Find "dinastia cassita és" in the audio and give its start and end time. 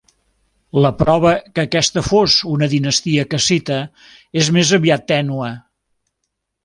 2.71-4.49